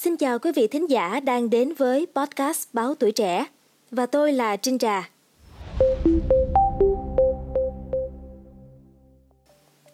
[0.00, 3.46] Xin chào quý vị thính giả đang đến với podcast Báo Tuổi Trẻ
[3.90, 5.10] và tôi là Trinh Trà.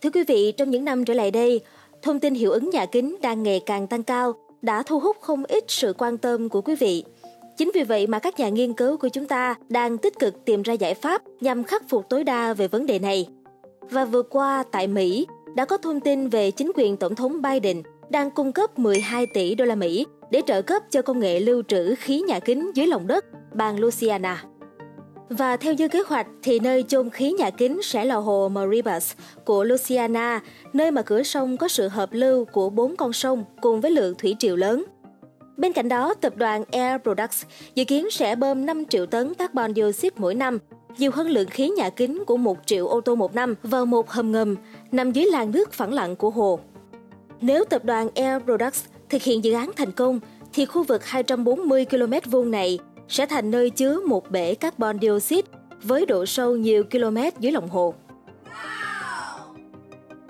[0.02, 1.60] Thưa quý vị, trong những năm trở lại đây,
[2.02, 5.44] thông tin hiệu ứng nhà kính đang ngày càng tăng cao đã thu hút không
[5.44, 7.04] ít sự quan tâm của quý vị.
[7.56, 10.62] Chính vì vậy mà các nhà nghiên cứu của chúng ta đang tích cực tìm
[10.62, 13.28] ra giải pháp nhằm khắc phục tối đa về vấn đề này.
[13.80, 17.82] Và vừa qua tại Mỹ đã có thông tin về chính quyền tổng thống Biden
[18.14, 21.62] đang cung cấp 12 tỷ đô la Mỹ để trợ cấp cho công nghệ lưu
[21.68, 24.44] trữ khí nhà kính dưới lòng đất bang Louisiana.
[25.28, 29.12] Và theo như kế hoạch thì nơi chôn khí nhà kính sẽ là hồ Maribas
[29.44, 30.40] của Louisiana,
[30.72, 34.14] nơi mà cửa sông có sự hợp lưu của bốn con sông cùng với lượng
[34.18, 34.84] thủy triều lớn.
[35.56, 39.74] Bên cạnh đó, tập đoàn Air Products dự kiến sẽ bơm 5 triệu tấn carbon
[39.74, 40.58] dioxide mỗi năm,
[40.98, 44.10] nhiều hơn lượng khí nhà kính của 1 triệu ô tô một năm vào một
[44.10, 44.56] hầm ngầm
[44.92, 46.60] nằm dưới làn nước phẳng lặng của hồ.
[47.46, 50.20] Nếu tập đoàn Air Products thực hiện dự án thành công,
[50.52, 55.48] thì khu vực 240 km vuông này sẽ thành nơi chứa một bể carbon dioxide
[55.82, 57.94] với độ sâu nhiều km dưới lòng hồ.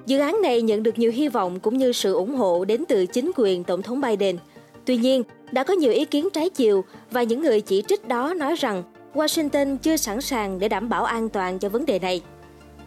[0.06, 3.06] Dự án này nhận được nhiều hy vọng cũng như sự ủng hộ đến từ
[3.06, 4.36] chính quyền Tổng thống Biden.
[4.84, 5.22] Tuy nhiên,
[5.52, 8.82] đã có nhiều ý kiến trái chiều và những người chỉ trích đó nói rằng
[9.14, 12.22] Washington chưa sẵn sàng để đảm bảo an toàn cho vấn đề này.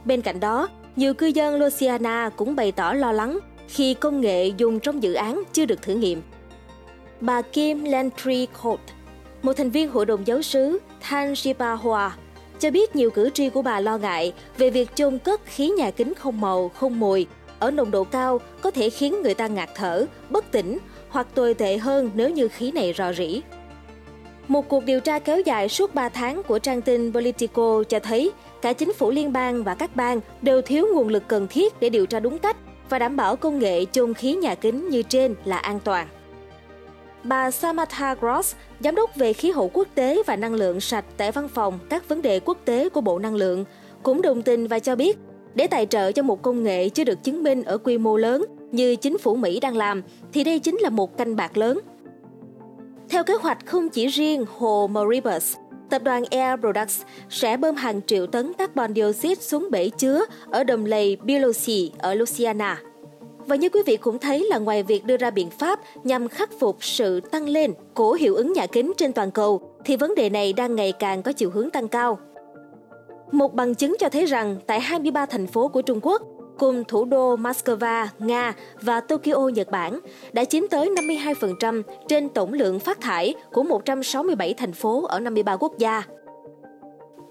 [0.06, 4.48] Bên cạnh đó, nhiều cư dân Louisiana cũng bày tỏ lo lắng khi công nghệ
[4.58, 6.22] dùng trong dự án chưa được thử nghiệm.
[7.22, 8.80] Bà Kim Lantry Colt,
[9.42, 10.80] một thành viên hội đồng giáo sứ
[11.10, 12.18] Tangipahoa,
[12.60, 15.92] cho biết nhiều cử tri của bà lo ngại về việc chôn cất khí nhà
[15.92, 17.28] kính không màu, không mùi
[17.60, 20.78] ở nồng độ cao có thể khiến người ta ngạt thở, bất tỉnh
[21.10, 23.42] hoặc tồi tệ hơn nếu như khí này rò rỉ.
[24.48, 28.32] Một cuộc điều tra kéo dài suốt 3 tháng của trang tin Politico cho thấy
[28.62, 31.90] cả chính phủ liên bang và các bang đều thiếu nguồn lực cần thiết để
[31.90, 32.58] điều tra đúng cách
[32.90, 36.08] và đảm bảo công nghệ chôn khí nhà kính như trên là an toàn.
[37.24, 41.32] Bà Samantha Gross, giám đốc về khí hậu quốc tế và năng lượng sạch tại
[41.32, 43.66] văn phòng các vấn đề quốc tế của Bộ Năng lượng,
[44.04, 45.18] cũng đồng tình và cho biết
[45.56, 48.46] để tài trợ cho một công nghệ chưa được chứng minh ở quy mô lớn
[48.72, 50.04] như chính phủ Mỹ đang làm
[50.34, 51.80] thì đây chính là một canh bạc lớn.
[53.10, 55.56] Theo kế hoạch không chỉ riêng hồ Maribus,
[55.90, 60.64] tập đoàn Air Products sẽ bơm hàng triệu tấn carbon dioxide xuống bể chứa ở
[60.64, 62.82] đầm lầy Biloxi ở Louisiana.
[63.48, 66.50] Và như quý vị cũng thấy là ngoài việc đưa ra biện pháp nhằm khắc
[66.60, 70.30] phục sự tăng lên của hiệu ứng nhà kính trên toàn cầu, thì vấn đề
[70.30, 72.20] này đang ngày càng có chiều hướng tăng cao.
[73.32, 76.22] Một bằng chứng cho thấy rằng tại 23 thành phố của Trung Quốc,
[76.60, 80.00] cùng thủ đô Moscow, Nga và Tokyo, Nhật Bản
[80.34, 85.58] đã chiếm tới 52% trên tổng lượng phát thải của 167 thành phố ở 53
[85.60, 86.04] quốc gia.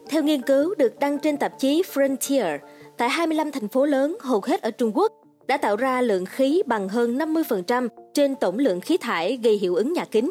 [0.08, 2.58] Theo nghiên cứu được đăng trên tạp chí Frontier,
[2.96, 5.12] tại 25 thành phố lớn hầu hết ở Trung Quốc
[5.46, 9.74] đã tạo ra lượng khí bằng hơn 50% trên tổng lượng khí thải gây hiệu
[9.74, 10.30] ứng nhà kính.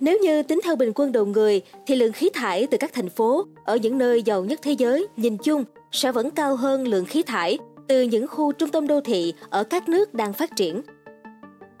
[0.00, 3.08] Nếu như tính theo bình quân đầu người thì lượng khí thải từ các thành
[3.08, 7.04] phố ở những nơi giàu nhất thế giới nhìn chung sẽ vẫn cao hơn lượng
[7.04, 10.82] khí thải từ những khu trung tâm đô thị ở các nước đang phát triển.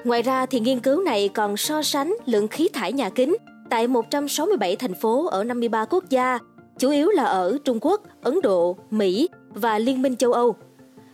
[0.04, 3.36] Ngoài ra thì nghiên cứu này còn so sánh lượng khí thải nhà kính
[3.70, 6.38] tại 167 thành phố ở 53 quốc gia,
[6.78, 10.56] chủ yếu là ở Trung Quốc, Ấn Độ, Mỹ và Liên minh châu Âu.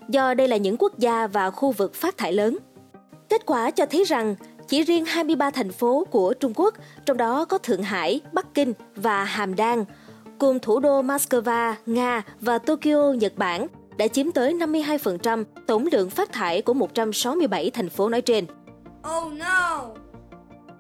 [0.09, 2.59] Do đây là những quốc gia và khu vực phát thải lớn.
[3.29, 4.35] Kết quả cho thấy rằng
[4.69, 6.75] chỉ riêng 23 thành phố của Trung Quốc,
[7.07, 9.85] trong đó có Thượng Hải, Bắc Kinh và Hàm Đan,
[10.39, 16.11] cùng thủ đô Moscow, Nga và Tokyo, Nhật Bản đã chiếm tới 52% tổng lượng
[16.11, 18.47] phát thải của 167 thành phố nói trên.
[19.17, 19.85] Oh no!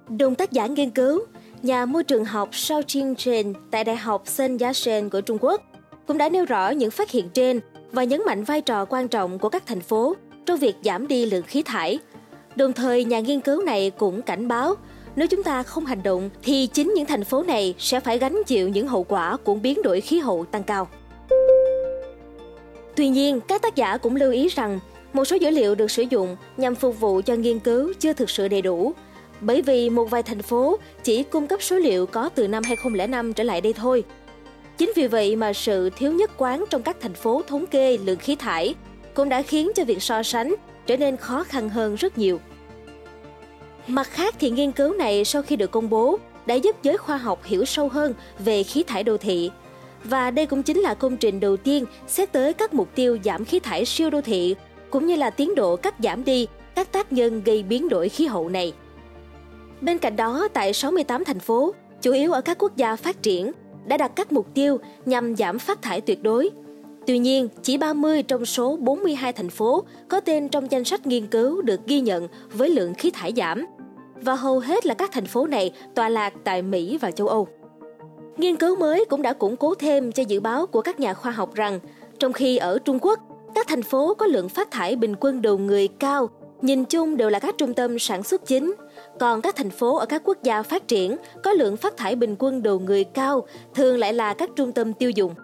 [0.09, 1.21] Đồng tác giả nghiên cứu,
[1.63, 5.63] nhà môi trường học Shao Jing Chen tại Đại học Sun Yat-sen của Trung Quốc
[6.07, 7.61] cũng đã nêu rõ những phát hiện trên
[7.93, 10.17] và nhấn mạnh vai trò quan trọng của các thành phố
[10.47, 11.99] trong việc giảm đi lượng khí thải.
[12.57, 14.75] Đồng thời, nhà nghiên cứu này cũng cảnh báo
[15.17, 18.43] nếu chúng ta không hành động thì chính những thành phố này sẽ phải gánh
[18.47, 20.89] chịu những hậu quả của biến đổi khí hậu tăng cao.
[22.97, 24.79] Tuy nhiên, các tác giả cũng lưu ý rằng
[25.13, 28.31] một số dữ liệu được sử dụng nhằm phục vụ cho nghiên cứu chưa thực
[28.31, 28.93] sự đầy đủ,
[29.41, 33.33] bởi vì một vài thành phố chỉ cung cấp số liệu có từ năm 2005
[33.33, 34.05] trở lại đây thôi.
[34.79, 38.19] Chính vì vậy mà sự thiếu nhất quán trong các thành phố thống kê lượng
[38.19, 38.75] khí thải
[39.15, 40.55] cũng đã khiến cho việc so sánh
[40.87, 42.41] trở nên khó khăn hơn rất nhiều.
[43.87, 47.17] Mặt khác thì nghiên cứu này sau khi được công bố đã giúp giới khoa
[47.17, 49.51] học hiểu sâu hơn về khí thải đô thị
[50.05, 53.45] và đây cũng chính là công trình đầu tiên xét tới các mục tiêu giảm
[53.45, 54.57] khí thải siêu đô thị,
[54.91, 58.27] cũng như là tiến độ cắt giảm đi các tác nhân gây biến đổi khí
[58.27, 58.73] hậu này.
[59.81, 63.53] Bên cạnh đó, tại 68 thành phố, chủ yếu ở các quốc gia phát triển,
[63.87, 66.51] đã đặt các mục tiêu nhằm giảm phát thải tuyệt đối.
[67.07, 71.27] Tuy nhiên, chỉ 30 trong số 42 thành phố có tên trong danh sách nghiên
[71.27, 73.67] cứu được ghi nhận với lượng khí thải giảm.
[74.23, 77.49] và hầu hết là các thành phố này tọa lạc tại Mỹ và châu Âu.
[78.37, 81.33] Nghiên cứu mới cũng đã củng cố thêm cho dự báo của các nhà khoa
[81.33, 81.81] học rằng,
[82.19, 83.21] trong khi ở Trung Quốc,
[83.55, 86.31] các thành phố có lượng phát thải bình quân đầu người cao,
[86.67, 88.75] nhìn chung đều là các trung tâm sản xuất chính,
[89.21, 92.37] còn các thành phố ở các quốc gia phát triển có lượng phát thải bình
[92.39, 95.35] quân đầu người cao, thường lại là các trung tâm tiêu dùng.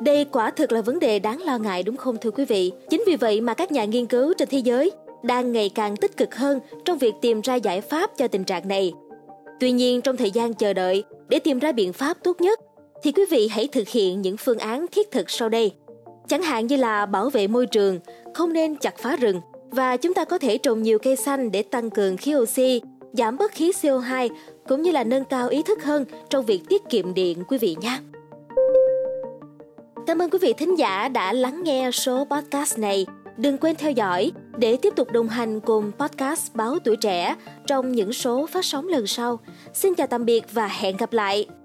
[0.00, 2.72] Đây quả thực là vấn đề đáng lo ngại đúng không thưa quý vị?
[2.90, 4.90] Chính vì vậy mà các nhà nghiên cứu trên thế giới
[5.22, 8.68] đang ngày càng tích cực hơn trong việc tìm ra giải pháp cho tình trạng
[8.68, 8.92] này.
[9.60, 12.60] Tuy nhiên trong thời gian chờ đợi để tìm ra biện pháp tốt nhất
[13.02, 15.72] thì quý vị hãy thực hiện những phương án thiết thực sau đây.
[16.28, 17.98] Chẳng hạn như là bảo vệ môi trường,
[18.34, 19.40] không nên chặt phá rừng
[19.72, 22.80] và chúng ta có thể trồng nhiều cây xanh để tăng cường khí oxy,
[23.12, 24.28] giảm bớt khí CO2
[24.68, 27.76] cũng như là nâng cao ý thức hơn trong việc tiết kiệm điện quý vị
[27.80, 27.98] nhé.
[30.06, 33.06] Cảm ơn quý vị thính giả đã lắng nghe số podcast này.
[33.36, 37.36] Đừng quên theo dõi để tiếp tục đồng hành cùng podcast Báo Tuổi Trẻ
[37.66, 39.40] trong những số phát sóng lần sau.
[39.74, 41.61] Xin chào tạm biệt và hẹn gặp lại!